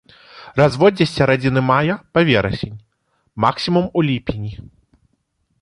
[0.59, 2.73] Разводдзе з сярэдзіны мая па верасень,
[3.47, 4.53] максімум у ліпені.